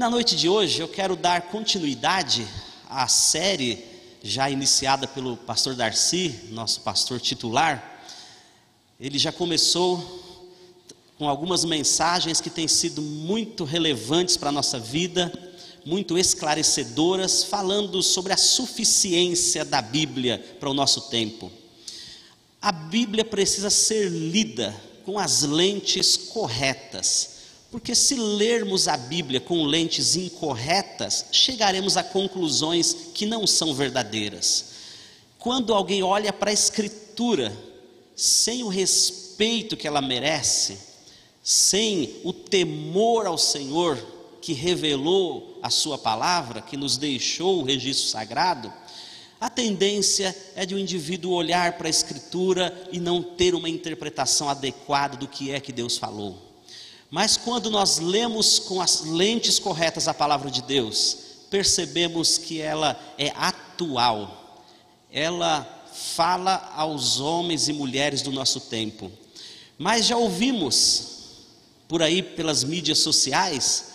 [0.00, 2.48] Na noite de hoje eu quero dar continuidade
[2.88, 3.84] à série
[4.22, 8.00] já iniciada pelo pastor Darcy, nosso pastor titular.
[8.98, 10.48] Ele já começou
[11.18, 15.30] com algumas mensagens que têm sido muito relevantes para a nossa vida,
[15.84, 21.52] muito esclarecedoras, falando sobre a suficiência da Bíblia para o nosso tempo.
[22.62, 27.29] A Bíblia precisa ser lida com as lentes corretas,
[27.70, 34.70] porque se lermos a Bíblia com lentes incorretas, chegaremos a conclusões que não são verdadeiras.
[35.38, 37.56] Quando alguém olha para a Escritura
[38.16, 40.78] sem o respeito que ela merece,
[41.42, 43.96] sem o temor ao Senhor
[44.42, 48.72] que revelou a Sua palavra, que nos deixou o registro sagrado,
[49.40, 53.68] a tendência é de o um indivíduo olhar para a Escritura e não ter uma
[53.68, 56.49] interpretação adequada do que é que Deus falou.
[57.10, 61.16] Mas quando nós lemos com as lentes corretas a palavra de Deus,
[61.50, 64.64] percebemos que ela é atual,
[65.10, 69.10] ela fala aos homens e mulheres do nosso tempo.
[69.76, 71.08] Mas já ouvimos
[71.88, 73.86] por aí pelas mídias sociais,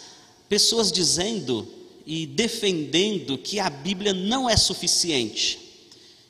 [0.49, 1.65] pessoas dizendo
[2.05, 5.57] e defendendo que a Bíblia não é suficiente,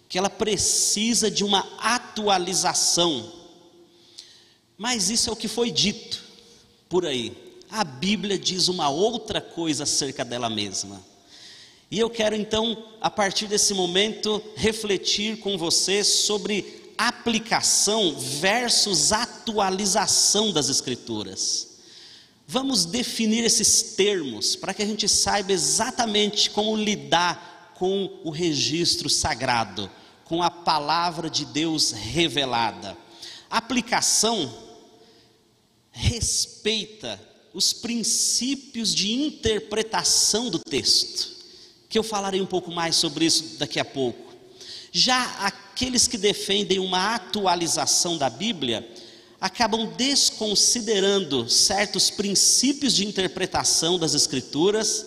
[0.07, 3.33] que ela precisa de uma atualização.
[4.77, 6.24] Mas isso é o que foi dito
[6.95, 7.35] por aí.
[7.69, 11.03] A Bíblia diz uma outra coisa acerca dela mesma.
[11.91, 20.53] E eu quero então, a partir desse momento, refletir com você sobre aplicação versus atualização
[20.53, 21.79] das Escrituras.
[22.47, 29.09] Vamos definir esses termos para que a gente saiba exatamente como lidar com o registro
[29.09, 29.91] sagrado,
[30.23, 32.95] com a palavra de Deus revelada.
[33.49, 34.64] aplicação
[35.95, 37.19] respeita
[37.53, 41.33] os princípios de interpretação do texto,
[41.87, 44.33] que eu falarei um pouco mais sobre isso daqui a pouco.
[44.91, 48.87] Já aqueles que defendem uma atualização da Bíblia
[49.39, 55.05] acabam desconsiderando certos princípios de interpretação das Escrituras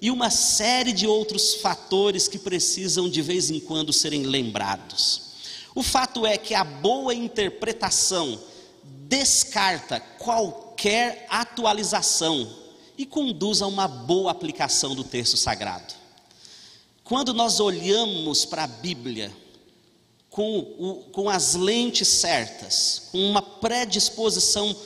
[0.00, 5.22] e uma série de outros fatores que precisam de vez em quando serem lembrados.
[5.74, 8.38] O fato é que a boa interpretação
[9.08, 12.46] descarta qualquer atualização
[12.96, 15.94] e conduz a uma boa aplicação do texto sagrado.
[17.02, 19.34] Quando nós olhamos para a Bíblia
[20.28, 24.76] com, o, com as lentes certas, com uma predisposição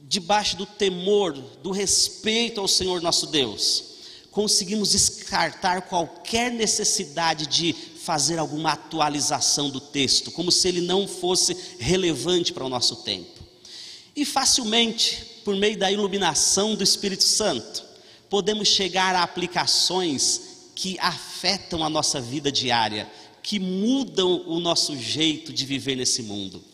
[0.00, 1.32] debaixo do temor,
[1.62, 3.84] do respeito ao Senhor nosso Deus,
[4.32, 7.72] conseguimos descartar qualquer necessidade de
[8.08, 13.42] fazer alguma atualização do texto, como se ele não fosse relevante para o nosso tempo.
[14.16, 17.84] E facilmente, por meio da iluminação do Espírito Santo,
[18.30, 23.06] podemos chegar a aplicações que afetam a nossa vida diária,
[23.42, 26.64] que mudam o nosso jeito de viver nesse mundo.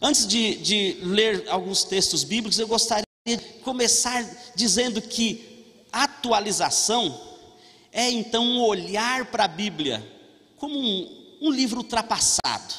[0.00, 7.20] Antes de, de ler alguns textos bíblicos, eu gostaria de começar dizendo que atualização
[7.92, 10.20] é então um olhar para a Bíblia
[10.62, 11.08] como um,
[11.40, 12.72] um livro ultrapassado,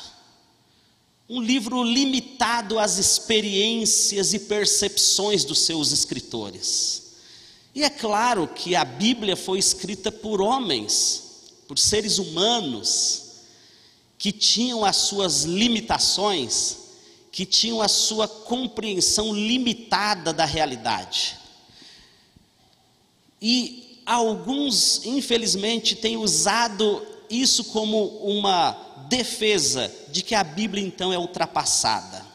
[1.27, 7.17] um livro limitado às experiências e percepções dos seus escritores.
[7.75, 11.23] E é claro que a Bíblia foi escrita por homens,
[11.67, 13.23] por seres humanos,
[14.17, 16.77] que tinham as suas limitações,
[17.33, 21.37] que tinham a sua compreensão limitada da realidade.
[23.41, 28.77] E alguns, infelizmente, têm usado isso como uma
[29.09, 32.25] defesa de que a Bíblia então é ultrapassada,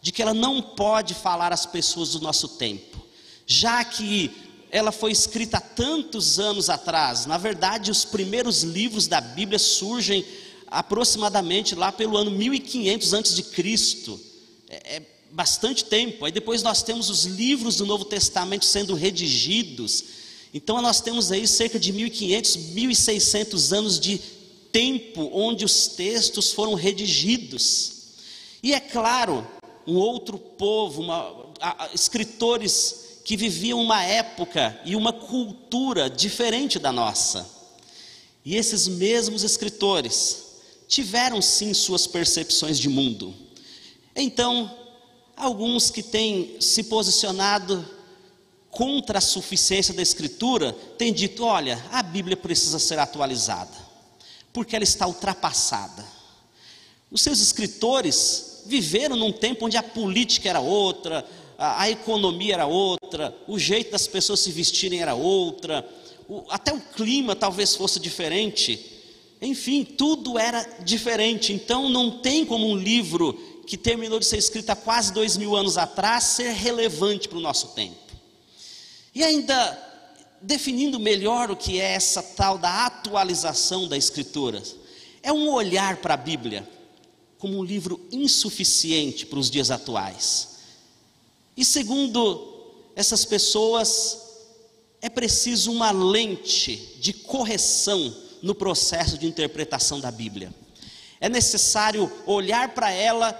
[0.00, 2.98] de que ela não pode falar às pessoas do nosso tempo,
[3.46, 4.30] já que
[4.70, 7.26] ela foi escrita há tantos anos atrás.
[7.26, 10.24] Na verdade, os primeiros livros da Bíblia surgem
[10.66, 14.20] aproximadamente lá pelo ano 1500 antes de Cristo.
[14.68, 16.24] É, é bastante tempo.
[16.24, 20.04] Aí depois nós temos os livros do Novo Testamento sendo redigidos.
[20.52, 24.20] Então nós temos aí cerca de 1500, 1600 anos de
[24.78, 27.94] tempo onde os textos foram redigidos.
[28.62, 29.44] E é claro,
[29.84, 36.78] um outro povo, uma, a, a, escritores que viviam uma época e uma cultura diferente
[36.78, 37.44] da nossa.
[38.44, 40.44] E esses mesmos escritores
[40.86, 43.34] tiveram sim suas percepções de mundo.
[44.14, 44.72] Então,
[45.36, 47.84] alguns que têm se posicionado
[48.70, 53.87] contra a suficiência da Escritura têm dito: olha, a Bíblia precisa ser atualizada,
[54.52, 56.04] porque ela está ultrapassada.
[57.10, 62.66] Os seus escritores viveram num tempo onde a política era outra, a, a economia era
[62.66, 65.88] outra, o jeito das pessoas se vestirem era outra,
[66.28, 68.96] o, até o clima talvez fosse diferente.
[69.40, 71.52] Enfim, tudo era diferente.
[71.52, 73.32] Então, não tem como um livro
[73.66, 77.40] que terminou de ser escrito há quase dois mil anos atrás ser relevante para o
[77.40, 77.96] nosso tempo.
[79.14, 79.87] E ainda
[80.40, 84.62] definindo melhor o que é essa tal da atualização da Escritura,
[85.22, 86.68] é um olhar para a Bíblia
[87.38, 90.58] como um livro insuficiente para os dias atuais.
[91.56, 92.56] E segundo
[92.94, 94.18] essas pessoas,
[95.00, 100.52] é preciso uma lente de correção no processo de interpretação da Bíblia.
[101.20, 103.32] É necessário olhar para ela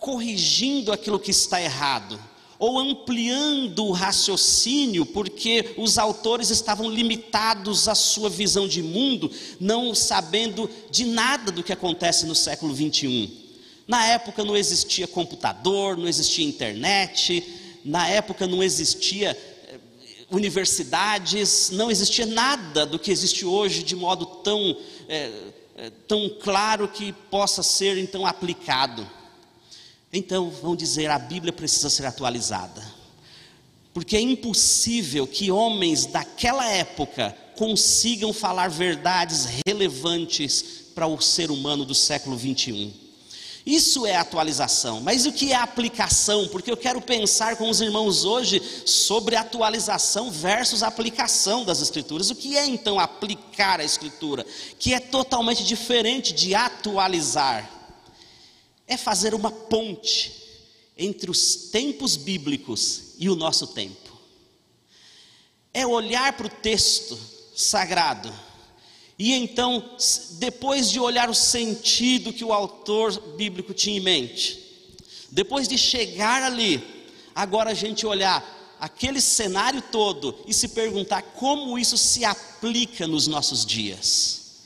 [0.00, 2.18] corrigindo aquilo que está errado,
[2.60, 9.94] ou ampliando o raciocínio, porque os autores estavam limitados à sua visão de mundo, não
[9.94, 13.30] sabendo de nada do que acontece no século 21.
[13.88, 17.42] Na época não existia computador, não existia internet,
[17.82, 19.78] na época não existia eh,
[20.30, 24.76] universidades, não existia nada do que existe hoje de modo tão,
[25.08, 25.30] é,
[26.06, 29.19] tão claro que possa ser então aplicado.
[30.12, 32.82] Então, vão dizer, a Bíblia precisa ser atualizada.
[33.92, 40.62] Porque é impossível que homens daquela época consigam falar verdades relevantes
[40.94, 42.92] para o ser humano do século 21.
[43.64, 46.48] Isso é atualização, mas o que é aplicação?
[46.48, 52.30] Porque eu quero pensar com os irmãos hoje sobre atualização versus aplicação das Escrituras.
[52.30, 54.46] O que é então aplicar a Escritura?
[54.78, 57.79] Que é totalmente diferente de atualizar.
[58.90, 60.32] É fazer uma ponte
[60.98, 64.10] entre os tempos bíblicos e o nosso tempo.
[65.72, 67.18] É olhar para o texto
[67.56, 68.30] sagrado
[69.22, 69.84] e então,
[70.38, 74.58] depois de olhar o sentido que o autor bíblico tinha em mente,
[75.30, 76.82] depois de chegar ali,
[77.34, 78.42] agora a gente olhar
[78.80, 84.62] aquele cenário todo e se perguntar como isso se aplica nos nossos dias.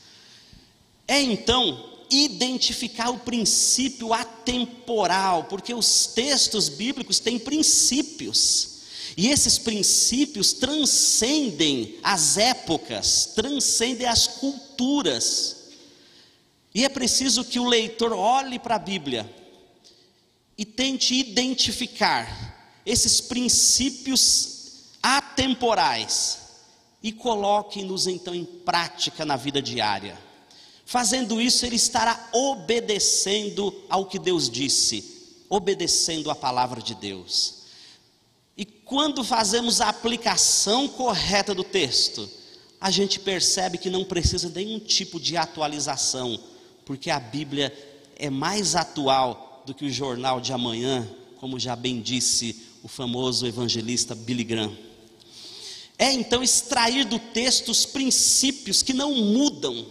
[1.09, 8.75] É então identificar o princípio atemporal, porque os textos bíblicos têm princípios.
[9.17, 15.57] E esses princípios transcendem as épocas, transcendem as culturas.
[16.75, 19.33] E é preciso que o leitor olhe para a Bíblia
[20.59, 24.55] e tente identificar esses princípios
[25.03, 26.39] atemporais
[27.03, 30.19] e coloque-nos então em prática na vida diária.
[30.87, 35.05] Fazendo isso, ele estará obedecendo ao que Deus disse,
[35.49, 37.65] obedecendo a palavra de Deus.
[38.57, 42.29] E quando fazemos a aplicação correta do texto,
[42.81, 46.39] a gente percebe que não precisa de nenhum tipo de atualização,
[46.85, 47.73] porque a Bíblia
[48.17, 51.09] é mais atual do que o jornal de amanhã,
[51.41, 54.77] como já bem disse o famoso evangelista Billy Graham.
[55.99, 59.87] É então extrair do texto os princípios que não mudam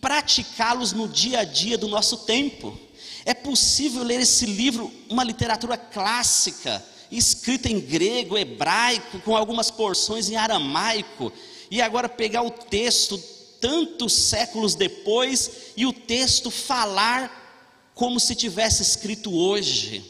[0.00, 2.78] praticá-los no dia a dia do nosso tempo.
[3.24, 10.28] É possível ler esse livro, uma literatura clássica, escrita em grego, hebraico, com algumas porções
[10.30, 11.32] em aramaico,
[11.70, 13.18] e agora pegar o texto
[13.60, 20.04] tantos séculos depois e o texto falar como se tivesse escrito hoje.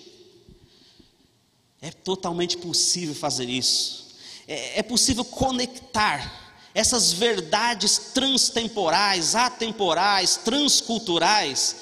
[1.81, 4.09] É totalmente possível fazer isso.
[4.47, 11.77] É, é possível conectar essas verdades transtemporais, atemporais, transculturais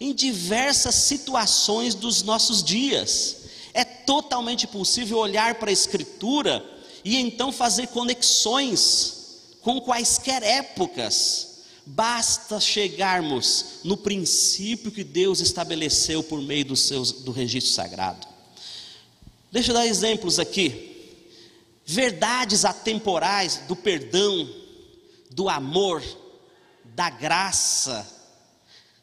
[0.00, 3.36] em diversas situações dos nossos dias.
[3.72, 6.64] É totalmente possível olhar para a Escritura
[7.04, 9.22] e então fazer conexões
[9.62, 11.48] com quaisquer épocas.
[11.86, 18.26] Basta chegarmos no princípio que Deus estabeleceu por meio do, seus, do registro sagrado.
[19.50, 20.91] Deixa eu dar exemplos aqui.
[21.84, 24.48] Verdades atemporais do perdão,
[25.30, 26.02] do amor,
[26.84, 28.06] da graça,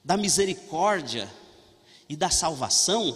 [0.04, 1.30] da misericórdia
[2.08, 3.16] e da salvação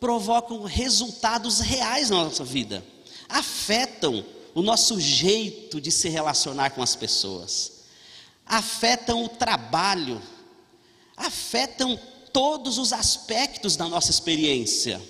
[0.00, 2.84] provocam resultados reais na nossa vida,
[3.28, 7.84] afetam o nosso jeito de se relacionar com as pessoas,
[8.44, 10.20] afetam o trabalho,
[11.16, 11.98] afetam
[12.32, 15.00] todos os aspectos da nossa experiência.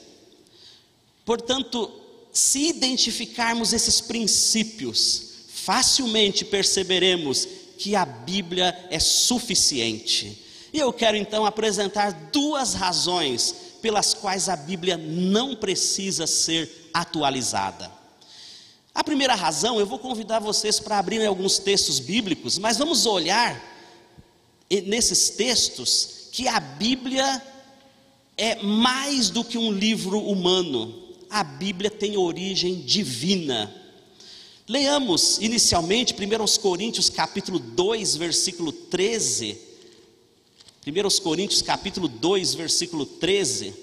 [1.25, 1.91] Portanto,
[2.37, 10.45] se identificarmos esses princípios, facilmente perceberemos que a Bíblia é suficiente.
[10.71, 17.91] E eu quero então apresentar duas razões pelas quais a Bíblia não precisa ser atualizada.
[18.95, 23.59] A primeira razão, eu vou convidar vocês para abrirem alguns textos bíblicos, mas vamos olhar
[24.85, 27.43] nesses textos que a Bíblia
[28.37, 33.73] é mais do que um livro humano, a Bíblia tem origem divina.
[34.69, 39.59] Leamos inicialmente 1 Coríntios capítulo 2, versículo 13.
[40.87, 43.75] 1 Coríntios capítulo 2, versículo 13.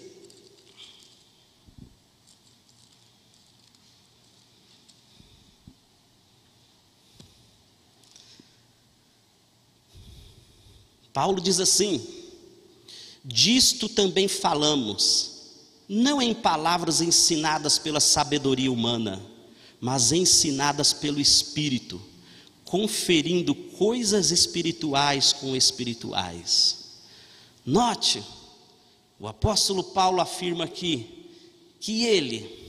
[11.14, 12.06] Paulo diz assim:
[13.24, 15.33] Disto também falamos
[15.94, 19.22] não em palavras ensinadas pela sabedoria humana,
[19.80, 22.02] mas ensinadas pelo Espírito,
[22.66, 27.02] conferindo coisas espirituais com espirituais.
[27.64, 28.24] Note,
[29.20, 31.30] o apóstolo Paulo afirma aqui
[31.80, 32.64] que ele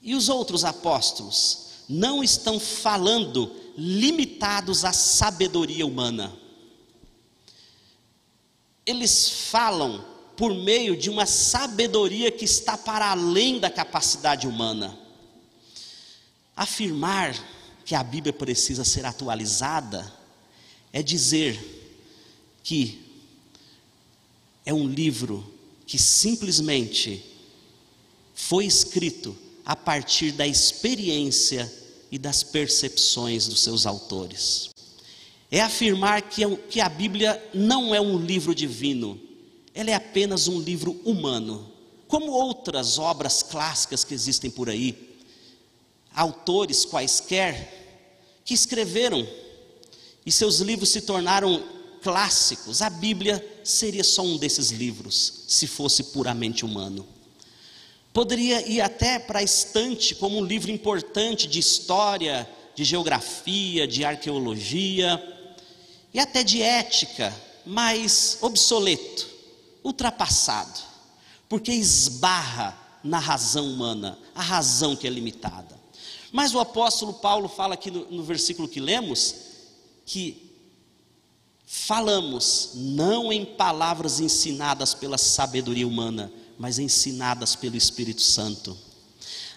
[0.00, 6.32] e os outros apóstolos não estão falando limitados à sabedoria humana.
[8.84, 14.98] Eles falam por meio de uma sabedoria que está para além da capacidade humana.
[16.54, 17.34] Afirmar
[17.84, 20.12] que a Bíblia precisa ser atualizada
[20.92, 21.58] é dizer
[22.62, 23.00] que
[24.64, 25.54] é um livro
[25.86, 27.24] que simplesmente
[28.34, 31.72] foi escrito a partir da experiência
[32.10, 34.70] e das percepções dos seus autores.
[35.50, 39.20] É afirmar que, é a Bíblia não é um livro divino,
[39.76, 41.70] ela é apenas um livro humano,
[42.08, 45.18] como outras obras clássicas que existem por aí,
[46.14, 48.00] autores quaisquer
[48.42, 49.28] que escreveram
[50.24, 51.62] e seus livros se tornaram
[52.00, 52.80] clássicos.
[52.80, 57.06] A Bíblia seria só um desses livros, se fosse puramente humano.
[58.14, 64.06] Poderia ir até para a estante como um livro importante de história, de geografia, de
[64.06, 65.22] arqueologia
[66.14, 67.30] e até de ética,
[67.66, 69.35] mas obsoleto
[69.86, 70.80] ultrapassado,
[71.48, 75.78] porque esbarra na razão humana, a razão que é limitada.
[76.32, 79.34] Mas o apóstolo Paulo fala aqui no, no versículo que lemos,
[80.04, 80.50] que
[81.64, 88.76] falamos não em palavras ensinadas pela sabedoria humana, mas ensinadas pelo Espírito Santo.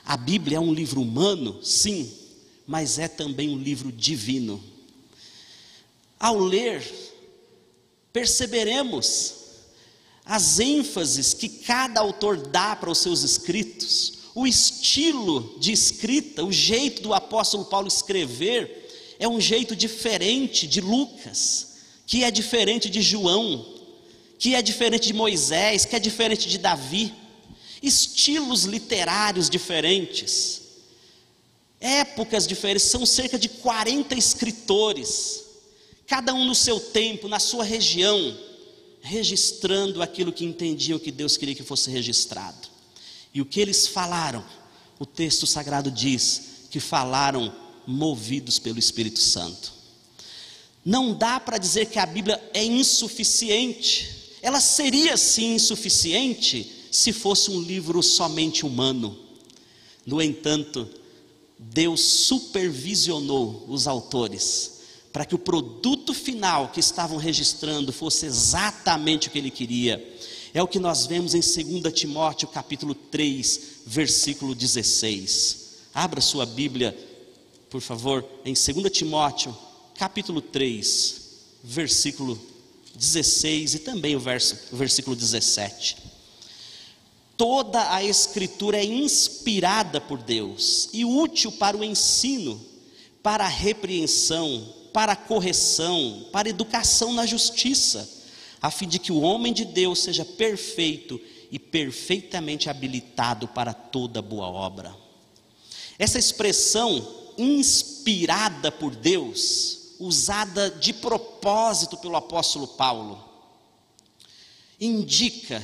[0.06, 2.14] A Bíblia é um livro humano, sim,
[2.68, 4.64] mas é também um livro divino.
[6.20, 6.84] Ao ler,
[8.14, 9.39] perceberemos
[10.30, 16.52] as ênfases que cada autor dá para os seus escritos, o estilo de escrita, o
[16.52, 23.02] jeito do apóstolo Paulo escrever, é um jeito diferente de Lucas, que é diferente de
[23.02, 23.66] João,
[24.38, 27.12] que é diferente de Moisés, que é diferente de Davi.
[27.82, 30.62] Estilos literários diferentes,
[31.82, 35.44] épocas diferentes, são cerca de 40 escritores,
[36.06, 38.38] cada um no seu tempo, na sua região
[39.10, 42.68] registrando aquilo que entendiam que Deus queria que fosse registrado.
[43.34, 44.46] E o que eles falaram,
[45.00, 47.54] o texto sagrado diz que falaram
[47.88, 49.74] movidos pelo Espírito Santo.
[50.86, 54.36] Não dá para dizer que a Bíblia é insuficiente.
[54.44, 59.18] Ela seria sim insuficiente se fosse um livro somente humano.
[60.06, 60.88] No entanto,
[61.58, 64.79] Deus supervisionou os autores
[65.12, 70.18] para que o produto final que estavam registrando fosse exatamente o que ele queria.
[70.54, 75.70] É o que nós vemos em 2 Timóteo capítulo 3, versículo 16.
[75.94, 76.98] Abra sua Bíblia,
[77.70, 79.56] por favor, em 2 Timóteo
[79.96, 81.22] capítulo 3,
[81.64, 82.40] versículo
[82.96, 85.98] 16 e também o, verso, o versículo 17.
[87.38, 92.60] Toda a Escritura é inspirada por Deus e útil para o ensino,
[93.24, 98.06] para a repreensão, para correção, para educação na justiça,
[98.62, 101.18] a fim de que o homem de Deus seja perfeito
[101.50, 104.94] e perfeitamente habilitado para toda boa obra.
[105.98, 113.24] Essa expressão inspirada por Deus, usada de propósito pelo apóstolo Paulo,
[114.82, 115.64] indica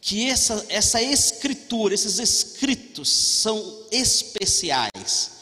[0.00, 5.37] que essa, essa escritura, esses escritos são especiais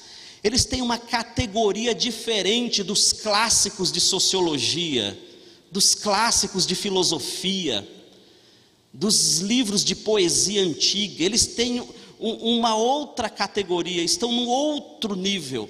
[0.46, 5.18] eles têm uma categoria diferente dos clássicos de sociologia,
[5.72, 7.84] dos clássicos de filosofia,
[8.92, 11.24] dos livros de poesia antiga.
[11.24, 11.84] Eles têm
[12.20, 15.68] uma outra categoria, estão num outro nível,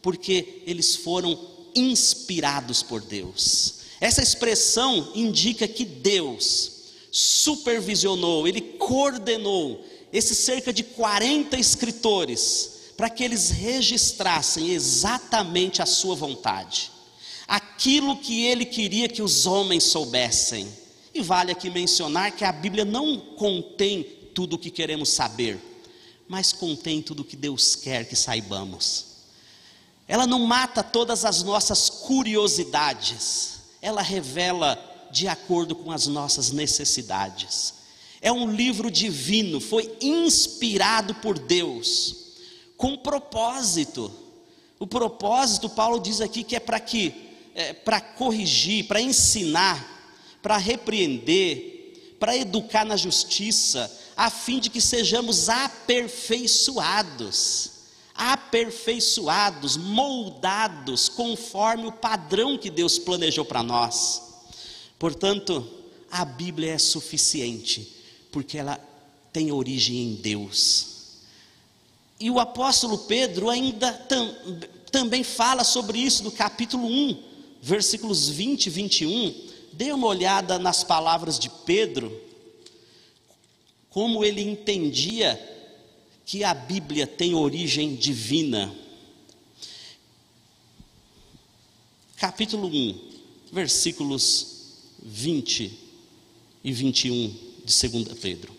[0.00, 1.38] porque eles foram
[1.74, 3.80] inspirados por Deus.
[4.00, 6.72] Essa expressão indica que Deus
[7.12, 16.14] supervisionou, ele coordenou esses cerca de 40 escritores para que eles registrassem exatamente a sua
[16.14, 16.90] vontade,
[17.46, 20.66] aquilo que ele queria que os homens soubessem.
[21.12, 24.02] E vale aqui mencionar que a Bíblia não contém
[24.34, 25.58] tudo o que queremos saber,
[26.28, 29.06] mas contém tudo o que Deus quer que saibamos.
[30.08, 34.78] Ela não mata todas as nossas curiosidades, ela revela
[35.10, 37.74] de acordo com as nossas necessidades.
[38.20, 42.25] É um livro divino, foi inspirado por Deus,
[42.76, 44.12] com propósito.
[44.78, 47.14] O propósito, Paulo diz aqui que é para que,
[47.54, 49.94] é, para corrigir, para ensinar,
[50.42, 57.74] para repreender, para educar na justiça, a fim de que sejamos aperfeiçoados
[58.16, 64.22] aperfeiçoados, moldados conforme o padrão que Deus planejou para nós.
[64.98, 65.68] Portanto,
[66.10, 67.94] a Bíblia é suficiente,
[68.32, 68.80] porque ela
[69.32, 70.95] tem origem em Deus.
[72.18, 74.34] E o apóstolo Pedro ainda tam,
[74.90, 77.22] também fala sobre isso no capítulo 1,
[77.60, 79.34] versículos 20 e 21.
[79.72, 82.18] Dê uma olhada nas palavras de Pedro,
[83.90, 85.38] como ele entendia
[86.24, 88.74] que a Bíblia tem origem divina.
[92.16, 92.98] Capítulo 1,
[93.52, 94.56] versículos
[95.02, 95.78] 20
[96.64, 97.28] e 21
[97.64, 98.55] de 2 Pedro.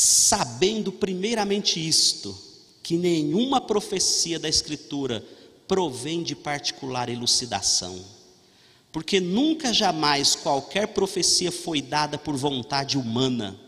[0.00, 2.38] Sabendo primeiramente isto,
[2.84, 5.26] que nenhuma profecia da Escritura
[5.66, 8.04] provém de particular elucidação,
[8.92, 13.58] porque nunca jamais qualquer profecia foi dada por vontade humana.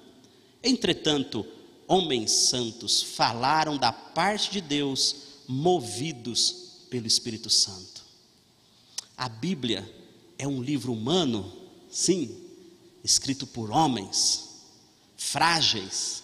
[0.62, 1.44] Entretanto,
[1.88, 5.16] homens santos falaram da parte de Deus,
[5.48, 8.04] movidos pelo Espírito Santo.
[9.16, 9.92] A Bíblia
[10.38, 11.52] é um livro humano,
[11.90, 12.36] sim,
[13.02, 14.49] escrito por homens,
[15.20, 16.22] frágeis,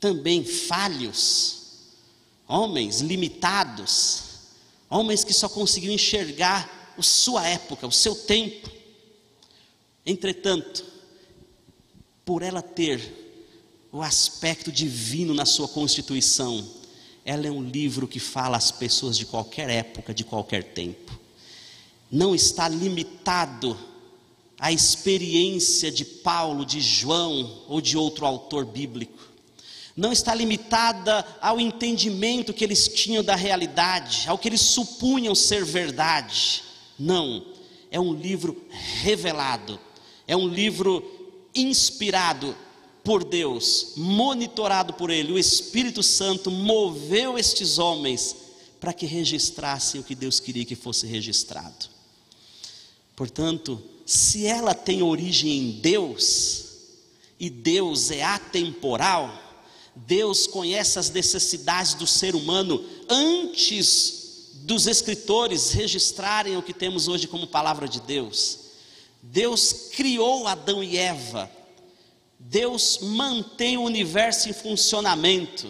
[0.00, 1.58] também falhos,
[2.48, 4.22] homens limitados,
[4.90, 8.68] homens que só conseguiam enxergar a sua época, o seu tempo.
[10.04, 10.84] Entretanto,
[12.24, 13.00] por ela ter
[13.92, 16.68] o aspecto divino na sua constituição.
[17.24, 21.18] Ela é um livro que fala às pessoas de qualquer época, de qualquer tempo.
[22.10, 23.78] Não está limitado
[24.58, 29.18] à experiência de Paulo, de João ou de outro autor bíblico.
[29.96, 35.64] Não está limitada ao entendimento que eles tinham da realidade, ao que eles supunham ser
[35.64, 36.62] verdade.
[36.98, 37.44] Não,
[37.90, 38.64] é um livro
[39.02, 39.78] revelado,
[40.26, 41.02] é um livro
[41.54, 42.56] inspirado
[43.02, 48.36] por Deus, monitorado por Ele, o Espírito Santo moveu estes homens
[48.78, 51.86] para que registrassem o que Deus queria que fosse registrado.
[53.16, 56.64] Portanto, se ela tem origem em Deus,
[57.38, 59.30] e Deus é atemporal,
[59.94, 67.28] Deus conhece as necessidades do ser humano antes dos escritores registrarem o que temos hoje
[67.28, 68.60] como palavra de Deus.
[69.22, 71.50] Deus criou Adão e Eva.
[72.38, 75.68] Deus mantém o universo em funcionamento,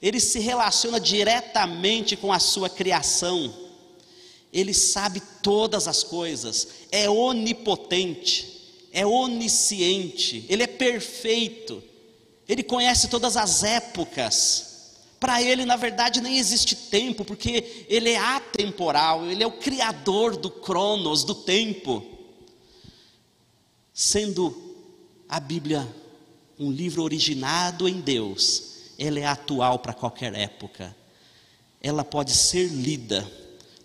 [0.00, 3.52] ele se relaciona diretamente com a sua criação,
[4.52, 11.82] ele sabe todas as coisas, é onipotente, é onisciente, ele é perfeito,
[12.48, 14.66] ele conhece todas as épocas.
[15.20, 20.36] Para ele, na verdade, nem existe tempo, porque ele é atemporal, ele é o criador
[20.36, 22.06] do cronos, do tempo.
[23.92, 24.56] Sendo
[25.28, 25.86] a Bíblia,
[26.58, 30.96] um livro originado em Deus, ela é atual para qualquer época.
[31.82, 33.28] Ela pode ser lida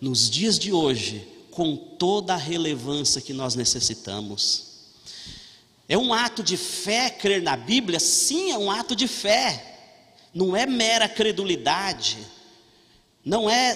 [0.03, 4.73] nos dias de hoje com toda a relevância que nós necessitamos.
[5.87, 8.01] É um ato de fé crer na Bíblia?
[8.01, 9.77] Sim, é um ato de fé.
[10.33, 12.17] Não é mera credulidade,
[13.23, 13.75] não é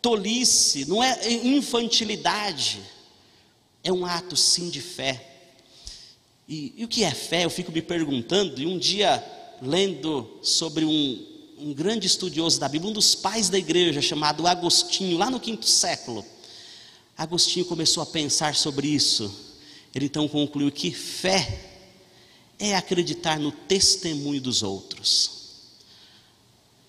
[0.00, 2.80] tolice, não é infantilidade.
[3.82, 5.32] É um ato sim de fé.
[6.48, 7.44] E, e, o que é fé?
[7.44, 9.24] Eu fico me perguntando, e um dia,
[9.60, 11.26] lendo sobre um,
[11.58, 15.66] um grande estudioso da Bíblia, um dos pais da igreja, chamado Agostinho, lá no quinto
[15.66, 16.24] século,
[17.16, 19.32] Agostinho começou a pensar sobre isso.
[19.94, 21.70] Ele então concluiu que fé
[22.58, 25.30] é acreditar no testemunho dos outros.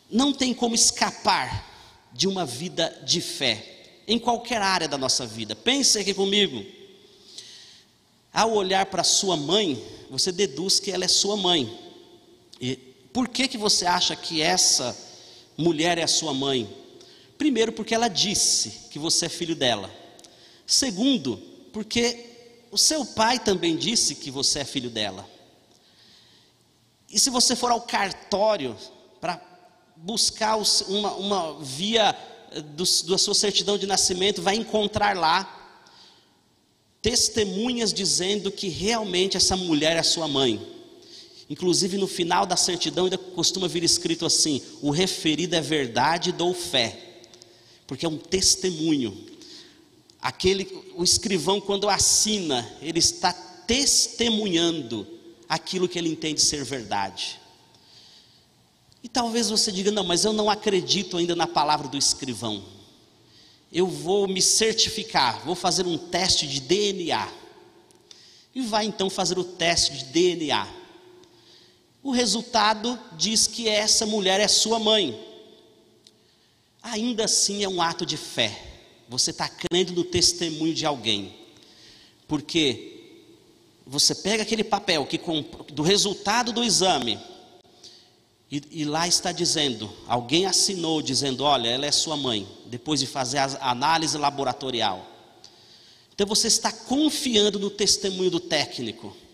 [0.10, 1.74] Não tem como escapar
[2.14, 5.56] de uma vida de fé, em qualquer área da nossa vida.
[5.56, 6.66] Pense aqui comigo.
[8.32, 11.78] Ao olhar para sua mãe, você deduz que ela é sua mãe.
[12.60, 12.85] E
[13.16, 14.94] por que, que você acha que essa
[15.58, 16.70] mulher é a sua mãe?
[17.38, 19.90] Primeiro, porque ela disse que você é filho dela.
[20.68, 21.38] Segundo,
[21.72, 22.26] porque
[22.70, 25.26] o seu pai também disse que você é filho dela.
[27.10, 28.76] E se você for ao cartório
[29.22, 29.40] para
[29.96, 30.58] buscar
[30.90, 32.14] uma, uma via
[32.52, 35.80] eh, do, da sua certidão de nascimento, vai encontrar lá
[37.02, 40.75] testemunhas dizendo que realmente essa mulher é sua mãe.
[41.50, 46.54] Inclusive no final da certidão ainda costuma vir escrito assim: o referido é verdade, dou
[46.54, 47.22] fé,
[47.86, 49.16] porque é um testemunho.
[50.20, 55.08] Aquele, o escrivão quando assina, ele está testemunhando
[55.48, 57.40] aquilo que ele entende ser verdade.
[59.04, 62.66] E talvez você diga: não, mas eu não acredito ainda na palavra do escrivão.
[63.72, 67.32] Eu vou me certificar, vou fazer um teste de DNA.
[68.56, 70.85] E vai então fazer o teste de DNA.
[72.06, 75.20] O resultado diz que essa mulher é sua mãe.
[76.84, 78.62] Ainda assim é um ato de fé.
[79.10, 81.34] Você está crendo no testemunho de alguém.
[82.28, 83.24] Porque
[83.88, 85.20] você pega aquele papel que
[85.74, 87.20] do resultado do exame
[88.52, 93.08] e, e, lá está dizendo, alguém assinou dizendo, olha, ela é sua mãe, depois de
[93.08, 95.10] fazer a análise laboratorial.
[96.14, 99.25] Então você está confiando no testemunho do técnico.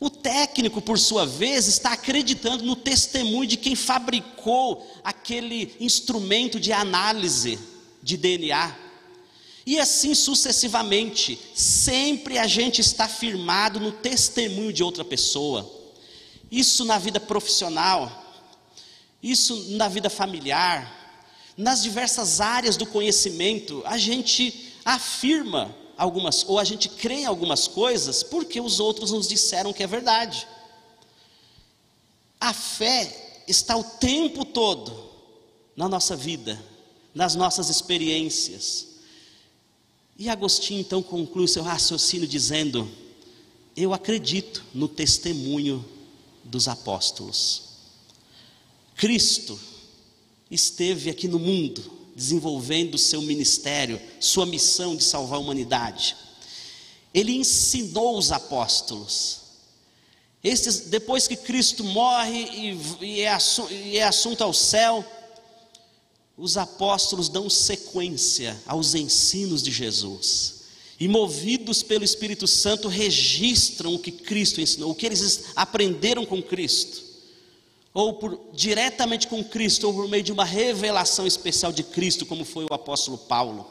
[0.00, 6.72] O técnico, por sua vez, está acreditando no testemunho de quem fabricou aquele instrumento de
[6.72, 7.58] análise
[8.02, 8.76] de DNA.
[9.66, 15.70] E assim sucessivamente, sempre a gente está firmado no testemunho de outra pessoa.
[16.50, 18.22] Isso na vida profissional,
[19.22, 21.02] isso na vida familiar,
[21.56, 27.66] nas diversas áreas do conhecimento, a gente afirma algumas, ou a gente crê em algumas
[27.66, 30.46] coisas porque os outros nos disseram que é verdade.
[32.40, 35.10] A fé está o tempo todo
[35.76, 36.62] na nossa vida,
[37.14, 38.88] nas nossas experiências.
[40.18, 42.88] E Agostinho então conclui seu raciocínio dizendo:
[43.76, 45.84] Eu acredito no testemunho
[46.44, 47.62] dos apóstolos.
[48.96, 49.58] Cristo
[50.50, 51.82] esteve aqui no mundo,
[52.14, 56.16] desenvolvendo seu ministério, sua missão de salvar a humanidade.
[57.12, 59.42] Ele ensinou os apóstolos.
[60.86, 63.38] Depois que Cristo morre e, e, é,
[63.70, 65.04] e é assunto ao céu,
[66.36, 70.54] os apóstolos dão sequência aos ensinos de Jesus.
[70.98, 76.42] E movidos pelo Espírito Santo, registram o que Cristo ensinou, o que eles aprenderam com
[76.42, 77.03] Cristo.
[77.94, 82.44] Ou por, diretamente com Cristo, ou por meio de uma revelação especial de Cristo, como
[82.44, 83.66] foi o apóstolo Paulo.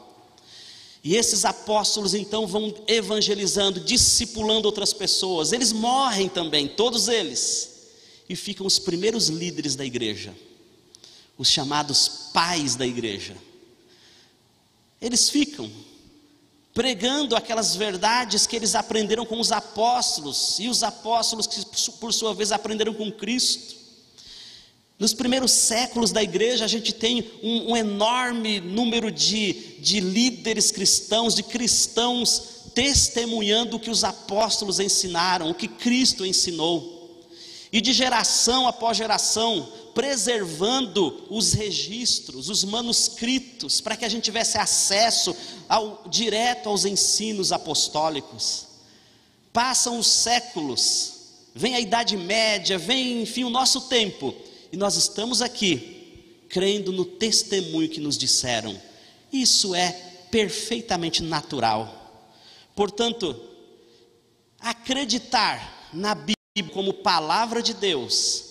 [1.04, 5.52] E esses apóstolos então vão evangelizando, discipulando outras pessoas.
[5.52, 7.90] Eles morrem também, todos eles,
[8.26, 10.34] e ficam os primeiros líderes da igreja
[11.36, 13.36] os chamados pais da igreja.
[15.00, 15.70] Eles ficam
[16.72, 22.34] pregando aquelas verdades que eles aprenderam com os apóstolos, e os apóstolos que, por sua
[22.34, 23.83] vez, aprenderam com Cristo.
[24.98, 30.70] Nos primeiros séculos da igreja, a gente tem um, um enorme número de, de líderes
[30.70, 36.92] cristãos, de cristãos testemunhando o que os apóstolos ensinaram, o que Cristo ensinou.
[37.72, 44.58] E de geração após geração, preservando os registros, os manuscritos, para que a gente tivesse
[44.58, 45.34] acesso
[45.68, 48.66] ao, direto aos ensinos apostólicos.
[49.52, 51.12] Passam os séculos,
[51.52, 54.34] vem a Idade Média, vem, enfim, o nosso tempo,
[54.74, 58.76] e nós estamos aqui, crendo no testemunho que nos disseram.
[59.32, 59.92] Isso é
[60.32, 62.26] perfeitamente natural.
[62.74, 63.40] Portanto,
[64.58, 68.46] acreditar na Bíblia como palavra de Deus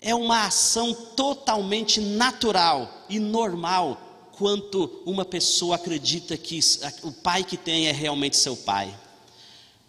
[0.00, 6.60] é uma ação totalmente natural e normal quanto uma pessoa acredita que
[7.02, 8.96] o pai que tem é realmente seu pai.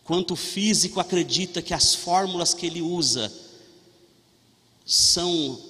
[0.03, 3.31] Quanto o físico acredita que as fórmulas que ele usa
[4.89, 5.61] são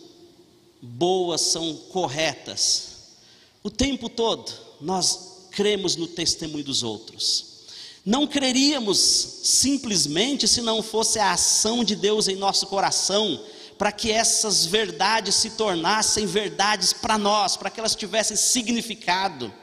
[0.81, 2.87] boas, são corretas.
[3.61, 7.49] O tempo todo nós cremos no testemunho dos outros.
[8.05, 8.97] Não creríamos
[9.43, 13.43] simplesmente se não fosse a ação de Deus em nosso coração
[13.77, 19.53] para que essas verdades se tornassem verdades para nós, para que elas tivessem significado.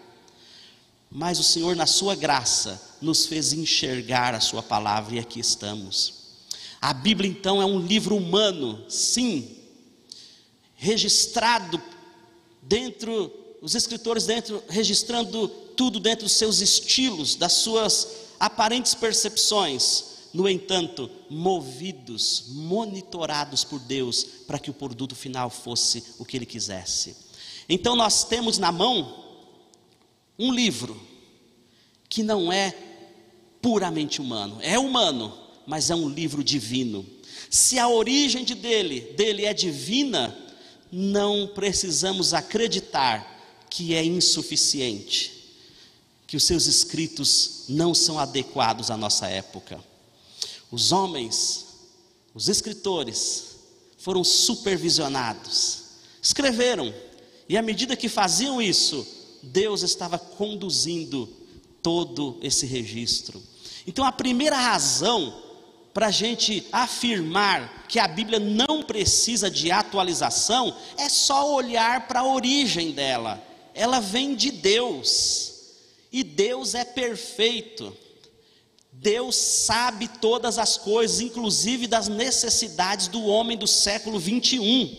[1.10, 6.25] Mas o Senhor, na Sua graça, nos fez enxergar a Sua palavra e aqui estamos.
[6.80, 9.56] A Bíblia, então, é um livro humano, sim,
[10.74, 11.82] registrado
[12.62, 18.08] dentro, os escritores dentro, registrando tudo dentro dos seus estilos, das suas
[18.38, 26.24] aparentes percepções, no entanto, movidos, monitorados por Deus, para que o produto final fosse o
[26.24, 27.16] que Ele quisesse.
[27.68, 29.24] Então, nós temos na mão
[30.38, 31.00] um livro
[32.08, 32.76] que não é
[33.62, 37.04] puramente humano, é humano, mas é um livro divino.
[37.50, 40.36] Se a origem de dele, dele é divina,
[40.90, 45.32] não precisamos acreditar que é insuficiente,
[46.26, 49.82] que os seus escritos não são adequados à nossa época.
[50.70, 51.66] Os homens,
[52.34, 53.56] os escritores,
[53.98, 55.82] foram supervisionados,
[56.22, 56.94] escreveram,
[57.48, 59.06] e à medida que faziam isso,
[59.42, 61.28] Deus estava conduzindo
[61.82, 63.42] todo esse registro.
[63.86, 65.45] Então, a primeira razão
[65.96, 72.20] para a gente afirmar que a Bíblia não precisa de atualização é só olhar para
[72.20, 73.42] a origem dela.
[73.72, 75.54] Ela vem de Deus,
[76.12, 77.96] e Deus é perfeito.
[78.92, 84.94] Deus sabe todas as coisas, inclusive das necessidades do homem do século 21.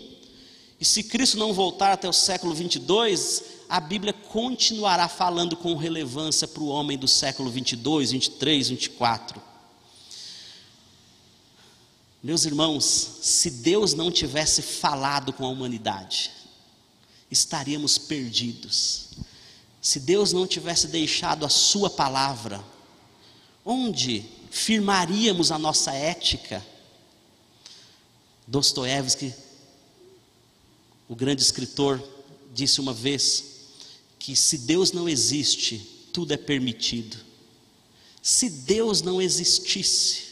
[0.79, 6.47] E se Cristo não voltar até o século 22, a Bíblia continuará falando com relevância
[6.47, 9.46] para o homem do século 22, 23, 24.
[12.21, 12.84] Meus irmãos,
[13.21, 16.32] se Deus não tivesse falado com a humanidade,
[17.30, 19.10] estaríamos perdidos.
[19.82, 22.63] Se Deus não tivesse deixado a Sua palavra,
[23.63, 26.65] onde firmaríamos a nossa ética?
[28.47, 29.34] Dostoiévski,
[31.08, 32.01] o grande escritor,
[32.53, 33.43] disse uma vez
[34.17, 35.77] que se Deus não existe,
[36.12, 37.17] tudo é permitido.
[38.21, 40.26] Se Deus não existisse,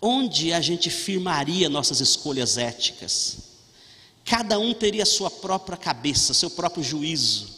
[0.00, 3.38] onde a gente firmaria nossas escolhas éticas?
[4.24, 7.48] Cada um teria sua própria cabeça, seu próprio juízo,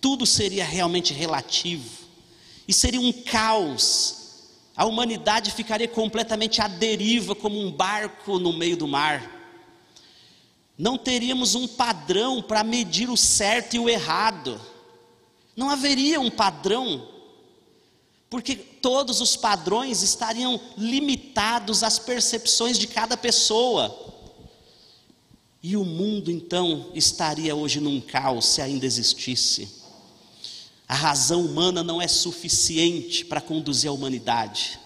[0.00, 2.04] tudo seria realmente relativo,
[2.66, 4.22] e seria um caos.
[4.76, 9.30] A humanidade ficaria completamente à deriva, como um barco no meio do mar.
[10.76, 14.60] Não teríamos um padrão para medir o certo e o errado.
[15.56, 17.14] Não haveria um padrão
[18.34, 23.98] porque todos os padrões estariam limitados às percepções de cada pessoa.
[25.62, 29.70] E o mundo então estaria hoje num caos se ainda existisse.
[30.86, 34.78] A razão humana não é suficiente para conduzir a humanidade.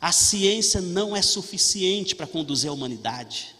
[0.00, 3.56] A ciência não é suficiente para conduzir a humanidade.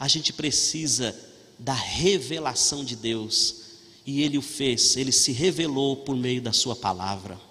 [0.00, 1.14] A gente precisa
[1.58, 3.56] da revelação de Deus.
[4.06, 7.45] E Ele o fez, Ele se revelou por meio da Sua palavra.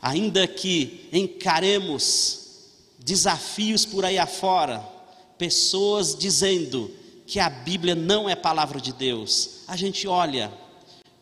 [0.00, 2.48] Ainda que encaremos
[2.98, 4.78] desafios por aí afora,
[5.36, 6.90] pessoas dizendo
[7.26, 10.52] que a Bíblia não é palavra de Deus, a gente olha,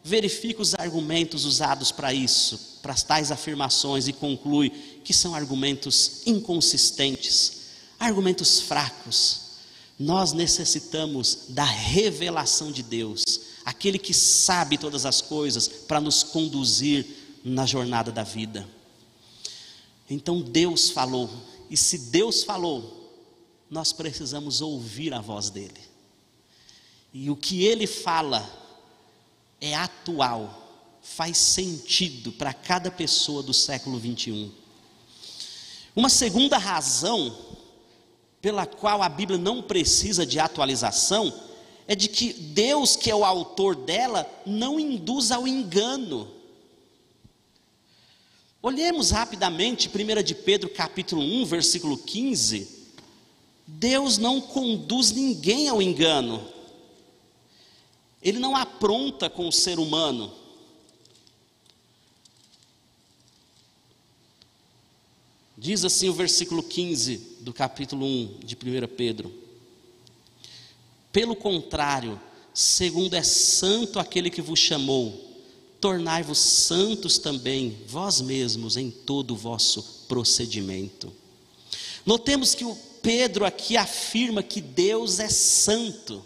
[0.05, 4.71] verifica os argumentos usados para isso, para tais afirmações e conclui
[5.03, 7.61] que são argumentos inconsistentes,
[7.99, 9.47] argumentos fracos.
[9.99, 13.25] Nós necessitamos da revelação de Deus,
[13.65, 18.67] aquele que sabe todas as coisas, para nos conduzir na jornada da vida.
[20.11, 21.31] Então Deus falou,
[21.71, 23.15] e se Deus falou,
[23.71, 25.81] nós precisamos ouvir a voz dele.
[27.13, 28.45] E o que ele fala
[29.61, 30.65] é atual,
[31.01, 34.51] faz sentido para cada pessoa do século 21.
[35.95, 37.37] Uma segunda razão
[38.43, 41.33] pela qual a Bíblia não precisa de atualização
[41.87, 46.36] é de que Deus, que é o autor dela, não induz ao engano.
[48.67, 52.67] Olhemos rapidamente 1 de Pedro capítulo 1, versículo 15.
[53.65, 56.45] Deus não conduz ninguém ao engano.
[58.21, 60.35] Ele não apronta com o ser humano.
[65.57, 69.33] Diz assim o versículo 15 do capítulo 1 de 1 Pedro:
[71.13, 72.21] Pelo contrário,
[72.53, 75.26] segundo é santo aquele que vos chamou,
[75.81, 81.13] tornai-vos santos também, vós mesmos, em todo o vosso procedimento.
[82.05, 86.25] Notemos que o Pedro aqui afirma que Deus é santo.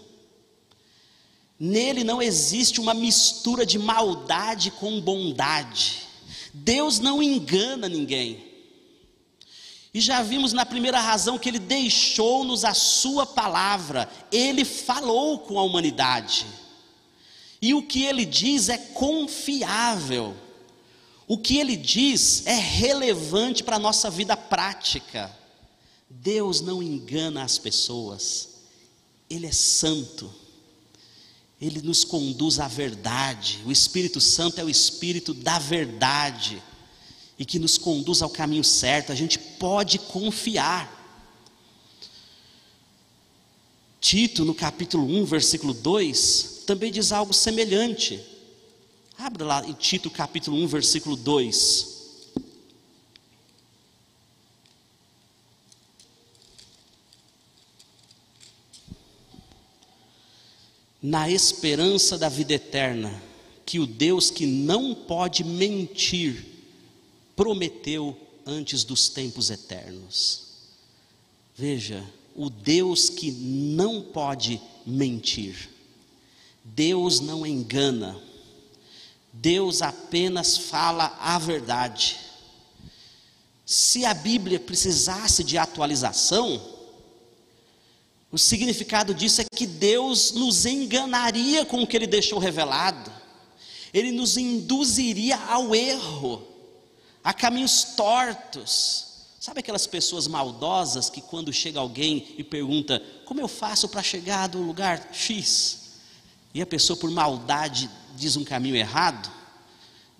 [1.58, 6.06] Nele não existe uma mistura de maldade com bondade.
[6.52, 8.50] Deus não engana ninguém.
[9.92, 15.58] E já vimos na primeira razão que ele deixou-nos a sua palavra, ele falou com
[15.58, 16.46] a humanidade.
[17.60, 20.36] E o que ele diz é confiável.
[21.26, 25.38] O que ele diz é relevante para a nossa vida prática.
[26.10, 28.48] Deus não engana as pessoas,
[29.30, 30.28] Ele é santo,
[31.60, 33.60] Ele nos conduz à verdade.
[33.64, 36.60] O Espírito Santo é o Espírito da verdade.
[37.38, 40.98] e que nos conduz ao caminho certo, a gente pode confiar.
[43.98, 48.24] Tito, no capítulo 1, versículo 2, também diz algo semelhante.
[49.18, 51.98] Abra lá em Tito, capítulo 1, versículo 2.
[61.02, 63.20] Na esperança da vida eterna,
[63.66, 66.46] que o Deus que não pode mentir,
[67.34, 70.42] prometeu antes dos tempos eternos.
[71.56, 75.69] Veja, o Deus que não pode mentir,
[76.64, 78.20] Deus não engana,
[79.32, 82.18] Deus apenas fala a verdade.
[83.64, 86.60] Se a Bíblia precisasse de atualização,
[88.32, 93.12] o significado disso é que Deus nos enganaria com o que Ele deixou revelado,
[93.92, 96.46] Ele nos induziria ao erro
[97.22, 99.08] há caminhos tortos.
[99.38, 104.48] Sabe aquelas pessoas maldosas que quando chega alguém e pergunta: "Como eu faço para chegar
[104.48, 105.79] do lugar X?"
[106.52, 109.30] E a pessoa por maldade diz um caminho errado?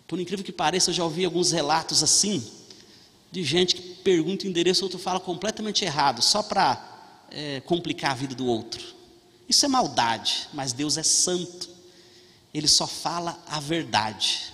[0.07, 2.43] Por incrível que pareça, eu já ouvi alguns relatos assim
[3.31, 8.15] de gente que pergunta o endereço, outro fala completamente errado, só para é, complicar a
[8.15, 8.83] vida do outro.
[9.49, 11.69] Isso é maldade, mas Deus é santo.
[12.53, 14.53] Ele só fala a verdade.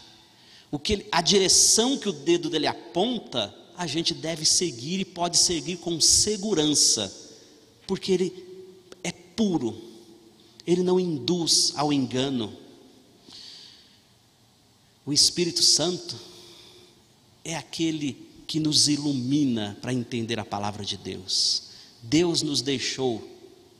[0.70, 5.04] O que ele, a direção que o dedo dele aponta, a gente deve seguir e
[5.04, 7.14] pode seguir com segurança,
[7.86, 8.46] porque ele
[9.02, 9.82] é puro,
[10.66, 12.52] ele não induz ao engano.
[15.04, 16.18] O Espírito Santo
[17.44, 21.62] é aquele que nos ilumina para entender a palavra de Deus.
[22.02, 23.26] Deus nos deixou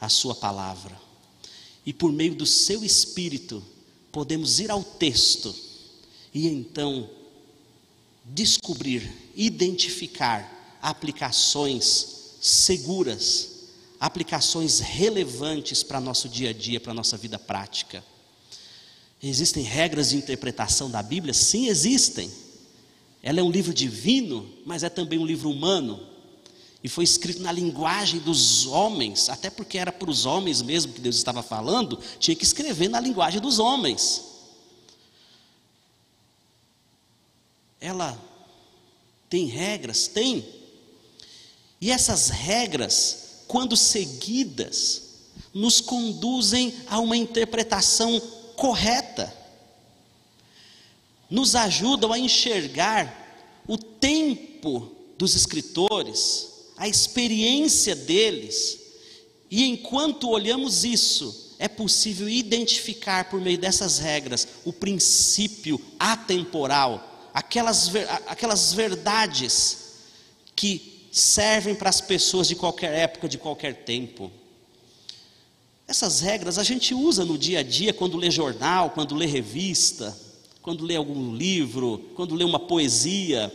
[0.00, 1.00] a Sua palavra,
[1.84, 3.64] e por meio do Seu Espírito,
[4.12, 5.54] podemos ir ao texto
[6.34, 7.08] e então
[8.24, 13.55] descobrir, identificar aplicações seguras,
[13.98, 18.04] aplicações relevantes para nosso dia a dia, para nossa vida prática.
[19.22, 21.32] Existem regras de interpretação da Bíblia?
[21.32, 22.30] Sim, existem.
[23.22, 26.00] Ela é um livro divino, mas é também um livro humano.
[26.84, 31.00] E foi escrito na linguagem dos homens, até porque era para os homens mesmo que
[31.00, 34.36] Deus estava falando, tinha que escrever na linguagem dos homens.
[37.86, 38.20] ela
[39.28, 40.08] tem regras?
[40.08, 40.46] Tem.
[41.80, 45.02] E essas regras, quando seguidas,
[45.52, 48.20] nos conduzem a uma interpretação
[48.56, 49.32] correta,
[51.30, 58.78] nos ajudam a enxergar o tempo dos escritores, a experiência deles,
[59.50, 67.90] e enquanto olhamos isso, é possível identificar por meio dessas regras o princípio atemporal aquelas,
[68.26, 69.78] aquelas verdades
[70.54, 74.30] que servem para as pessoas de qualquer época, de qualquer tempo.
[75.88, 80.14] Essas regras a gente usa no dia a dia quando lê jornal, quando lê revista,
[80.60, 83.50] quando lê algum livro, quando lê uma poesia.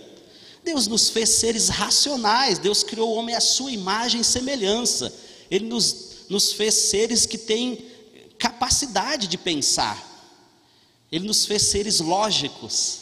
[0.64, 5.14] Deus nos fez seres racionais, Deus criou o homem à sua imagem e semelhança.
[5.52, 7.86] Ele nos, nos fez seres que têm
[8.40, 10.10] capacidade de pensar.
[11.12, 13.01] Ele nos fez seres lógicos.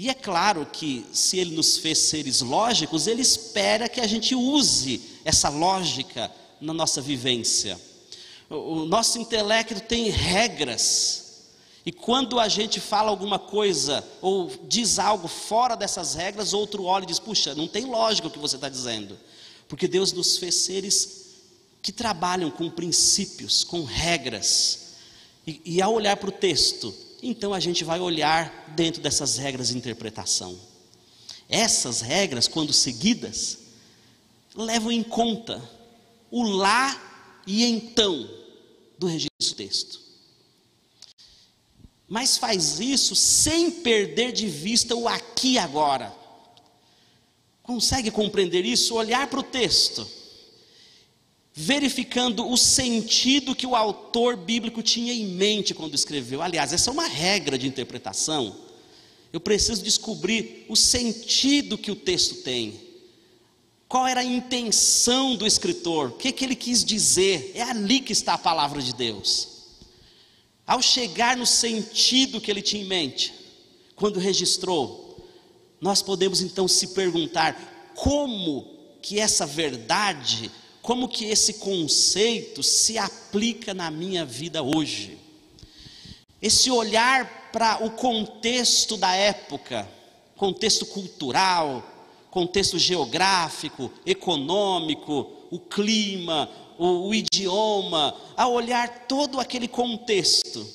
[0.00, 4.32] E é claro que, se Ele nos fez seres lógicos, Ele espera que a gente
[4.32, 7.76] use essa lógica na nossa vivência.
[8.48, 11.48] O nosso intelecto tem regras,
[11.84, 17.02] e quando a gente fala alguma coisa ou diz algo fora dessas regras, outro olha
[17.02, 19.18] e diz: puxa, não tem lógica o que você está dizendo,
[19.66, 21.26] porque Deus nos fez seres
[21.82, 24.92] que trabalham com princípios, com regras,
[25.44, 29.68] e, e ao olhar para o texto, então a gente vai olhar dentro dessas regras
[29.68, 30.58] de interpretação.
[31.48, 33.58] Essas regras, quando seguidas,
[34.54, 35.62] levam em conta
[36.30, 38.28] o lá e então
[38.98, 40.00] do registro do texto.
[42.06, 46.14] Mas faz isso sem perder de vista o aqui e agora.
[47.62, 48.94] Consegue compreender isso?
[48.94, 50.17] Olhar para o texto
[51.60, 56.40] verificando o sentido que o autor bíblico tinha em mente quando escreveu.
[56.40, 58.54] Aliás, essa é uma regra de interpretação.
[59.32, 62.78] Eu preciso descobrir o sentido que o texto tem.
[63.88, 66.10] Qual era a intenção do escritor?
[66.10, 67.50] O que, que ele quis dizer?
[67.56, 69.48] É ali que está a palavra de Deus.
[70.64, 73.34] Ao chegar no sentido que ele tinha em mente,
[73.96, 75.26] quando registrou,
[75.80, 78.64] nós podemos então se perguntar como
[79.02, 80.52] que essa verdade
[80.88, 85.18] como que esse conceito se aplica na minha vida hoje.
[86.40, 89.86] Esse olhar para o contexto da época,
[90.34, 91.86] contexto cultural,
[92.30, 100.66] contexto geográfico, econômico, o clima, o, o idioma, a olhar todo aquele contexto,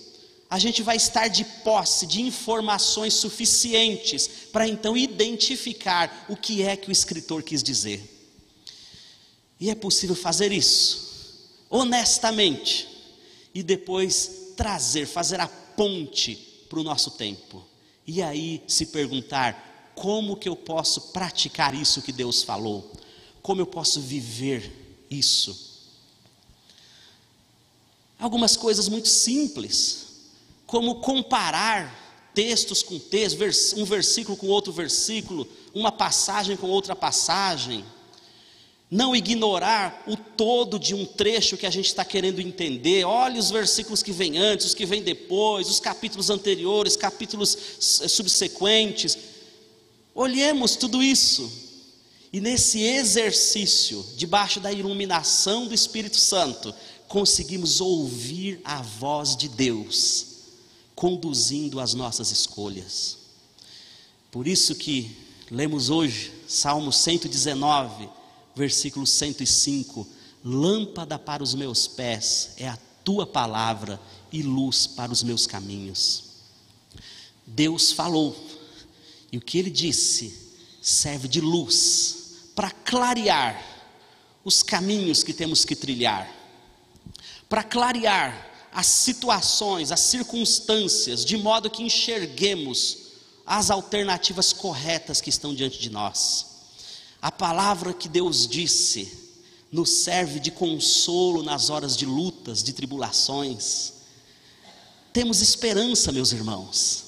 [0.48, 6.76] a gente vai estar de posse de informações suficientes para então identificar o que é
[6.76, 8.14] que o escritor quis dizer.
[9.64, 11.40] E é possível fazer isso,
[11.70, 12.86] honestamente,
[13.56, 16.36] e depois trazer, fazer a ponte
[16.68, 17.64] para o nosso tempo.
[18.06, 22.92] E aí se perguntar: como que eu posso praticar isso que Deus falou?
[23.42, 25.80] Como eu posso viver isso?
[28.20, 30.08] Algumas coisas muito simples,
[30.68, 37.86] como comparar textos com textos, um versículo com outro versículo, uma passagem com outra passagem.
[38.90, 43.04] Não ignorar o todo de um trecho que a gente está querendo entender.
[43.06, 49.18] Olhe os versículos que vêm antes, os que vêm depois, os capítulos anteriores, capítulos subsequentes.
[50.14, 51.52] Olhemos tudo isso.
[52.32, 56.74] E nesse exercício, debaixo da iluminação do Espírito Santo,
[57.08, 60.34] conseguimos ouvir a voz de Deus
[60.96, 63.18] conduzindo as nossas escolhas.
[64.32, 65.16] Por isso que
[65.52, 68.10] lemos hoje Salmo 119,
[68.56, 70.08] versículo 105:
[70.44, 74.00] Lâmpada para os meus pés é a tua palavra
[74.32, 76.26] e luz para os meus caminhos.
[77.46, 78.36] Deus falou,
[79.32, 80.52] e o que ele disse
[80.82, 83.62] serve de luz para clarear
[84.44, 86.44] os caminhos que temos que trilhar
[87.54, 92.98] para clarear as situações, as circunstâncias, de modo que enxerguemos
[93.46, 96.53] as alternativas corretas que estão diante de nós.
[97.24, 99.10] A palavra que Deus disse
[99.72, 103.94] nos serve de consolo nas horas de lutas, de tribulações.
[105.14, 107.06] Temos esperança, meus irmãos.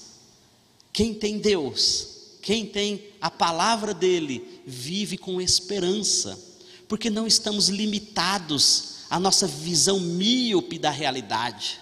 [0.94, 2.08] Quem tem Deus,
[2.42, 6.40] quem tem a palavra dele, vive com esperança,
[6.88, 11.78] porque não estamos limitados a nossa visão míope da realidade.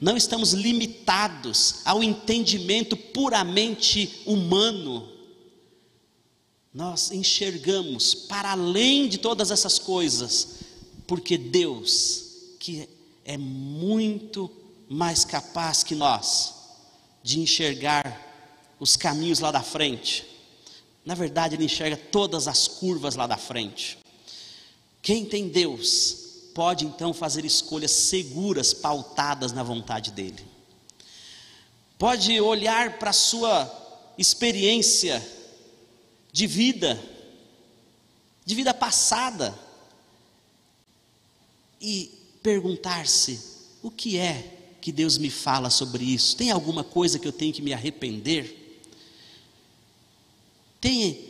[0.00, 5.17] Não estamos limitados ao entendimento puramente humano.
[6.72, 10.56] Nós enxergamos para além de todas essas coisas,
[11.06, 12.24] porque Deus,
[12.58, 12.88] que
[13.24, 14.50] é muito
[14.88, 16.54] mais capaz que nós
[17.22, 18.26] de enxergar
[18.78, 20.26] os caminhos lá da frente,
[21.04, 23.98] na verdade, Ele enxerga todas as curvas lá da frente.
[25.00, 30.44] Quem tem Deus pode então fazer escolhas seguras, pautadas na vontade dEle.
[31.98, 33.72] Pode olhar para a sua
[34.18, 35.26] experiência
[36.38, 37.02] de vida,
[38.46, 39.52] de vida passada,
[41.80, 42.12] e
[42.44, 43.40] perguntar-se:
[43.82, 46.36] o que é que Deus me fala sobre isso?
[46.36, 48.80] Tem alguma coisa que eu tenho que me arrepender?
[50.80, 51.26] Tem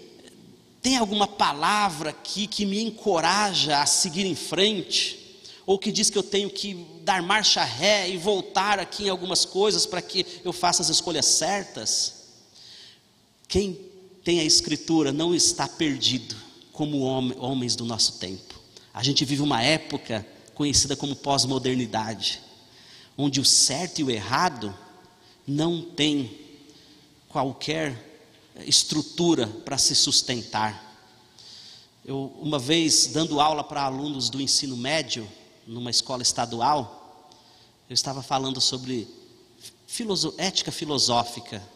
[0.82, 5.42] tem alguma palavra aqui que me encoraja a seguir em frente?
[5.64, 9.46] Ou que diz que eu tenho que dar marcha ré e voltar aqui em algumas
[9.46, 12.24] coisas para que eu faça as escolhas certas?
[13.48, 13.88] Quem
[14.28, 16.36] tem a Escritura não está perdido
[16.70, 18.60] como homens do nosso tempo.
[18.92, 22.38] A gente vive uma época conhecida como pós-modernidade,
[23.16, 24.76] onde o certo e o errado
[25.46, 26.38] não tem
[27.26, 28.20] qualquer
[28.66, 31.00] estrutura para se sustentar.
[32.04, 35.26] Eu, uma vez, dando aula para alunos do ensino médio,
[35.66, 37.30] numa escola estadual,
[37.88, 39.08] eu estava falando sobre
[39.86, 41.66] filoso ética filosófica.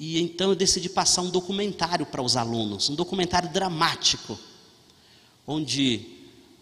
[0.00, 4.40] E então eu decidi passar um documentário para os alunos, um documentário dramático,
[5.46, 6.06] onde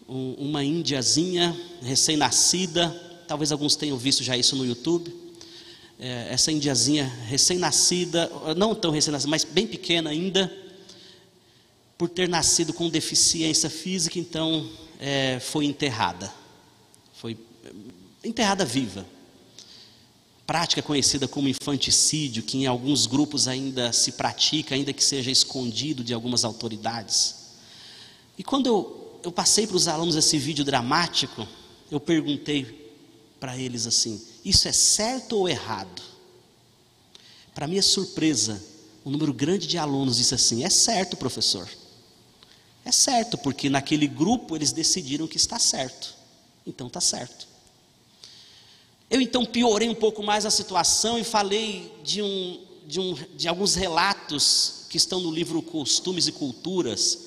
[0.08, 2.90] um, uma índiazinha recém-nascida,
[3.28, 5.14] talvez alguns tenham visto já isso no YouTube,
[6.00, 10.52] é, essa indiazinha recém-nascida, não tão recém-nascida, mas bem pequena ainda,
[11.96, 14.68] por ter nascido com deficiência física, então
[14.98, 16.34] é, foi enterrada.
[17.12, 19.06] Foi é, enterrada viva.
[20.48, 26.02] Prática conhecida como infanticídio, que em alguns grupos ainda se pratica, ainda que seja escondido
[26.02, 27.34] de algumas autoridades.
[28.38, 31.46] E quando eu, eu passei para os alunos esse vídeo dramático,
[31.90, 32.94] eu perguntei
[33.38, 36.00] para eles assim: isso é certo ou errado?
[37.54, 38.64] Para minha surpresa,
[39.04, 41.68] um número grande de alunos disse assim: é certo, professor.
[42.86, 46.14] É certo, porque naquele grupo eles decidiram que está certo.
[46.66, 47.47] Então está certo.
[49.10, 53.48] Eu então piorei um pouco mais a situação e falei de, um, de, um, de
[53.48, 57.26] alguns relatos que estão no livro Costumes e Culturas,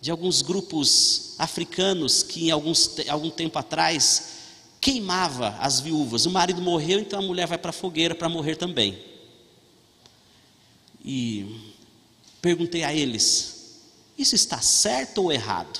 [0.00, 4.36] de alguns grupos africanos que em alguns, algum tempo atrás
[4.80, 6.24] queimava as viúvas.
[6.24, 8.98] O marido morreu, então a mulher vai para a fogueira para morrer também.
[11.04, 11.74] e
[12.40, 13.82] perguntei a eles:
[14.16, 15.78] isso está certo ou errado?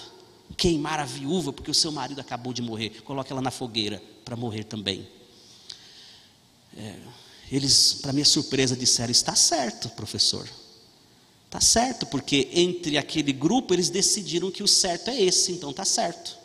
[0.56, 4.36] Queimar a viúva porque o seu marido acabou de morrer, coloque ela na fogueira para
[4.36, 5.08] morrer também.
[6.76, 6.94] É,
[7.50, 10.48] eles, para minha surpresa, disseram: está certo, professor.
[11.46, 15.84] Está certo, porque entre aquele grupo eles decidiram que o certo é esse, então está
[15.84, 16.36] certo.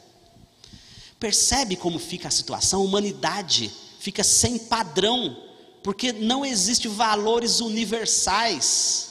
[1.20, 2.80] Percebe como fica a situação?
[2.80, 3.70] A humanidade
[4.00, 5.38] fica sem padrão,
[5.84, 9.10] porque não existem valores universais,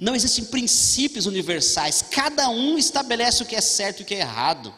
[0.00, 4.20] não existem princípios universais, cada um estabelece o que é certo e o que é
[4.20, 4.72] errado.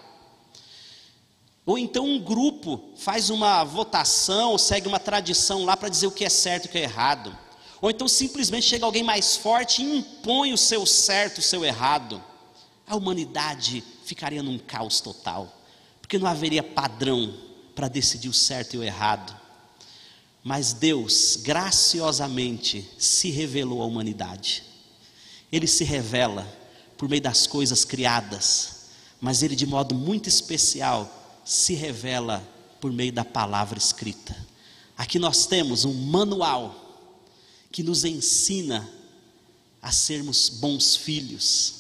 [1.69, 6.25] Ou então um grupo faz uma votação, segue uma tradição lá para dizer o que
[6.25, 7.37] é certo e o que é errado.
[7.83, 12.25] Ou então simplesmente chega alguém mais forte e impõe o seu certo, o seu errado.
[12.87, 15.63] A humanidade ficaria num caos total,
[16.01, 17.35] porque não haveria padrão
[17.75, 19.37] para decidir o certo e o errado.
[20.43, 24.65] Mas Deus graciosamente se revelou à humanidade.
[25.53, 26.51] Ele se revela
[26.97, 28.87] por meio das coisas criadas,
[29.21, 31.17] mas ele de modo muito especial
[31.49, 32.47] se revela
[32.79, 34.37] por meio da palavra escrita.
[34.99, 37.09] Aqui nós temos um manual
[37.73, 38.87] que nos ensina
[39.81, 41.75] a sermos bons filhos,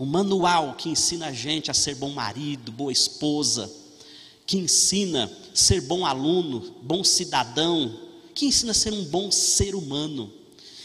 [0.00, 3.72] um manual que ensina a gente a ser bom marido, boa esposa,
[4.44, 7.96] que ensina a ser bom aluno, bom cidadão,
[8.34, 10.28] que ensina a ser um bom ser humano,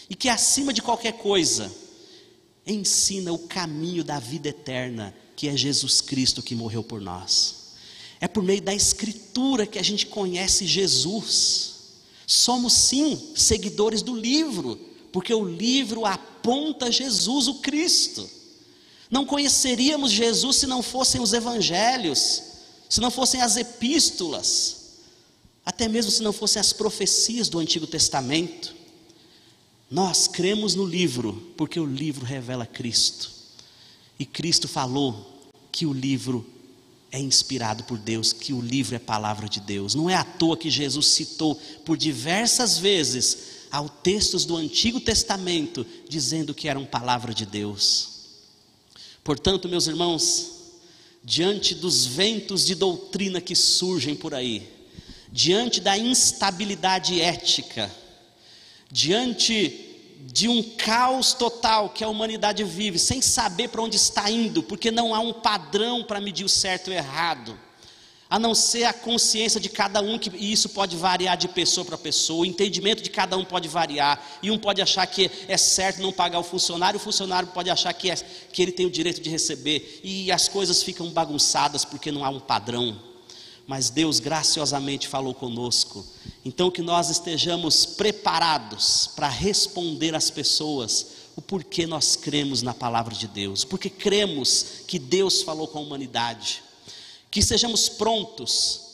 [0.08, 1.72] e que acima de qualquer coisa,
[2.64, 7.59] ensina o caminho da vida eterna, que é Jesus Cristo que morreu por nós.
[8.20, 11.74] É por meio da Escritura que a gente conhece Jesus.
[12.28, 14.80] Somos sim seguidores do livro,
[15.12, 18.30] porque o livro aponta Jesus, o Cristo.
[19.10, 22.44] Não conheceríamos Jesus se não fossem os evangelhos,
[22.88, 24.76] se não fossem as epístolas,
[25.66, 28.76] até mesmo se não fossem as profecias do Antigo Testamento.
[29.90, 33.32] Nós cremos no livro, porque o livro revela Cristo.
[34.20, 35.42] E Cristo falou
[35.72, 36.46] que o livro
[37.12, 39.96] é inspirado por Deus, que o livro é palavra de Deus.
[39.96, 41.56] Não é à toa que Jesus citou
[41.86, 43.38] por diversas vezes
[43.72, 48.10] ao textos do Antigo Testamento dizendo que eram palavra de Deus.
[49.24, 50.52] Portanto, meus irmãos,
[51.24, 54.68] diante dos ventos de doutrina que surgem por aí,
[55.32, 57.92] diante da instabilidade ética,
[58.92, 59.89] diante
[60.22, 64.92] de um caos total que a humanidade vive, sem saber para onde está indo, porque
[64.92, 67.58] não há um padrão para medir o certo e o errado,
[68.30, 71.86] a não ser a consciência de cada um, que, e isso pode variar de pessoa
[71.86, 75.56] para pessoa, o entendimento de cada um pode variar, e um pode achar que é
[75.56, 78.92] certo não pagar o funcionário, o funcionário pode achar que, é, que ele tem o
[78.92, 83.09] direito de receber, e as coisas ficam bagunçadas porque não há um padrão
[83.70, 86.04] mas Deus graciosamente falou conosco.
[86.44, 91.06] Então, que nós estejamos preparados para responder às pessoas
[91.36, 95.82] o porquê nós cremos na palavra de Deus, porque cremos que Deus falou com a
[95.82, 96.64] humanidade,
[97.30, 98.90] que sejamos prontos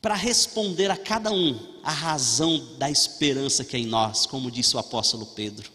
[0.00, 4.74] para responder a cada um a razão da esperança que é em nós, como disse
[4.74, 5.70] o apóstolo Pedro.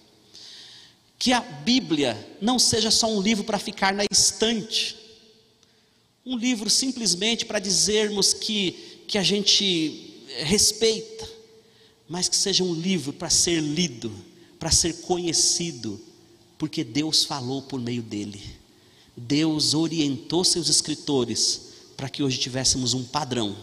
[1.18, 5.07] Que a Bíblia não seja só um livro para ficar na estante,
[6.28, 11.26] um livro simplesmente para dizermos que, que a gente respeita,
[12.10, 14.12] mas que seja um livro para ser lido,
[14.60, 15.98] para ser conhecido,
[16.58, 18.44] porque Deus falou por meio dele.
[19.16, 21.62] Deus orientou seus escritores
[21.96, 23.56] para que hoje tivéssemos um padrão,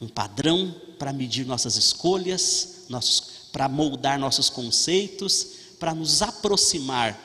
[0.00, 3.22] um padrão para medir nossas escolhas, nossos,
[3.52, 5.46] para moldar nossos conceitos,
[5.78, 7.23] para nos aproximar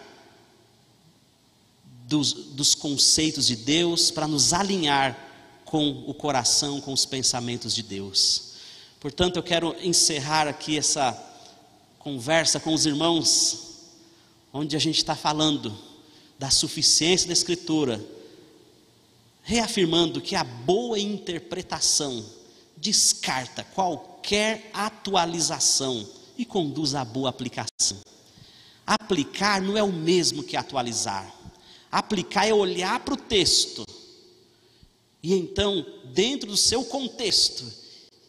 [2.09, 5.15] dos, dos conceitos de Deus, para nos alinhar
[5.63, 8.53] com o coração, com os pensamentos de Deus.
[8.99, 11.13] Portanto, eu quero encerrar aqui essa
[11.99, 13.59] conversa com os irmãos,
[14.51, 15.77] onde a gente está falando
[16.39, 18.03] da suficiência da Escritura,
[19.43, 22.25] reafirmando que a boa interpretação
[22.75, 27.97] descarta qualquer atualização e conduz à boa aplicação.
[28.87, 31.38] Aplicar não é o mesmo que atualizar.
[31.91, 33.85] Aplicar é olhar para o texto
[35.21, 37.65] e então, dentro do seu contexto,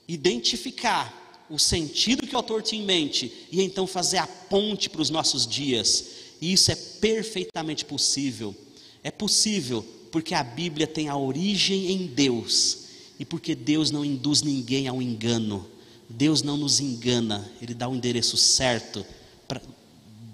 [0.08, 5.00] identificar o sentido que o autor tinha em mente e então fazer a ponte para
[5.00, 6.06] os nossos dias.
[6.40, 8.54] E isso é perfeitamente possível.
[9.02, 12.78] É possível porque a Bíblia tem a origem em Deus
[13.18, 15.66] e porque Deus não induz ninguém ao engano.
[16.08, 19.06] Deus não nos engana, Ele dá o endereço certo
[19.46, 19.60] pra,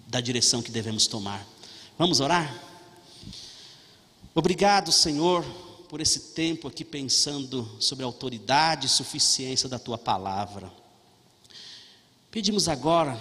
[0.08, 1.46] da direção que devemos tomar.
[1.98, 2.65] Vamos orar?
[4.38, 5.42] Obrigado, Senhor,
[5.88, 10.70] por esse tempo aqui pensando sobre a autoridade e suficiência da tua palavra.
[12.30, 13.18] Pedimos agora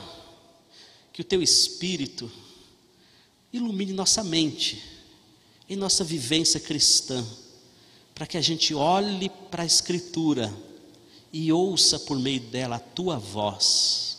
[1.13, 2.29] que o teu espírito
[3.53, 4.83] ilumine nossa mente,
[5.69, 7.25] em nossa vivência cristã,
[8.13, 10.53] para que a gente olhe para a Escritura
[11.31, 14.17] e ouça por meio dela a tua voz,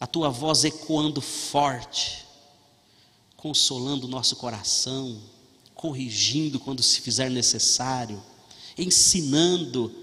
[0.00, 2.24] a tua voz ecoando forte,
[3.36, 5.35] consolando o nosso coração,
[5.86, 8.20] corrigindo quando se fizer necessário,
[8.76, 9.94] ensinando,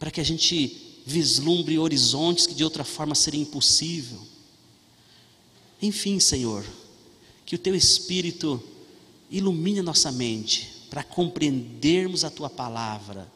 [0.00, 4.20] para que a gente vislumbre horizontes que de outra forma seria impossível.
[5.80, 6.64] Enfim, Senhor,
[7.46, 8.60] que o Teu Espírito
[9.30, 13.30] ilumine a nossa mente para compreendermos a Tua palavra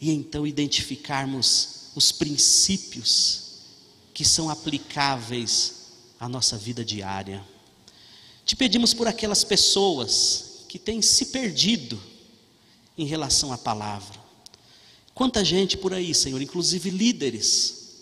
[0.00, 3.42] e então identificarmos os princípios
[4.14, 5.88] que são aplicáveis
[6.18, 7.44] à nossa vida diária.
[8.48, 12.02] Te pedimos por aquelas pessoas que têm se perdido
[12.96, 14.18] em relação à palavra.
[15.14, 17.98] Quanta gente por aí, Senhor, inclusive líderes,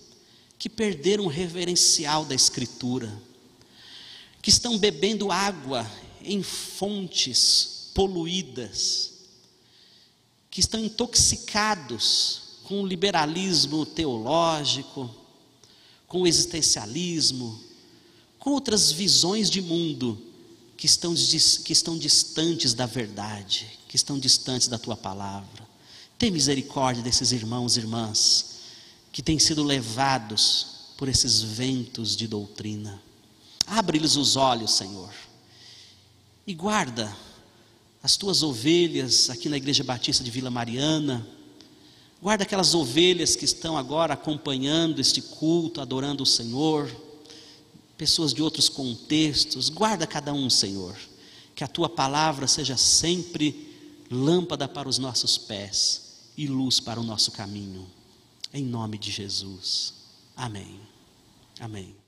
[0.57, 3.13] que perderam o reverencial da Escritura,
[4.41, 5.85] que estão bebendo água
[6.23, 9.15] em fontes poluídas,
[10.49, 15.13] que estão intoxicados com o liberalismo teológico,
[16.07, 17.61] com o existencialismo,
[18.39, 20.26] com outras visões de mundo
[20.77, 25.67] que estão, que estão distantes da verdade, que estão distantes da tua palavra.
[26.19, 28.57] Tem misericórdia desses irmãos e irmãs
[29.13, 30.67] que têm sido levados
[30.97, 33.03] por esses ventos de doutrina.
[33.67, 35.13] Abre-lhes os olhos, Senhor,
[36.47, 37.15] e guarda
[38.03, 41.27] as tuas ovelhas aqui na Igreja Batista de Vila Mariana.
[42.23, 46.89] Guarda aquelas ovelhas que estão agora acompanhando este culto, adorando o Senhor,
[47.97, 49.69] pessoas de outros contextos.
[49.69, 50.97] Guarda cada um, Senhor,
[51.55, 53.75] que a tua palavra seja sempre
[54.11, 57.87] lâmpada para os nossos pés e luz para o nosso caminho.
[58.53, 59.95] Em nome de Jesus.
[60.37, 60.81] Amém.
[61.59, 62.06] Amém.